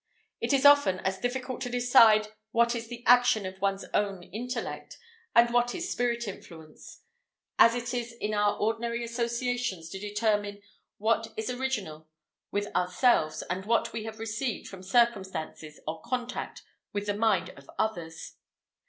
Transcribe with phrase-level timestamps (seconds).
[0.39, 4.97] It is often as difficult to decide what is the action of one's own intellect
[5.35, 7.03] and what is spirit influence,
[7.59, 10.63] as it is in our ordinary associations to determine
[10.97, 12.07] what is original
[12.49, 16.63] with ourselves and what we have received from circumstances or contact
[16.93, 18.37] with the mind of others.